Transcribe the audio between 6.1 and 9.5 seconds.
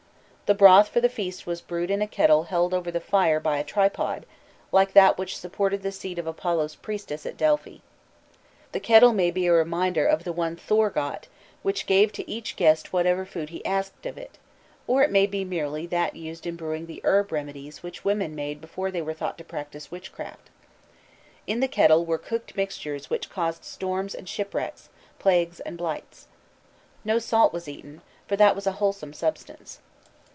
of Apollo's priestess at Delphi. The kettle may be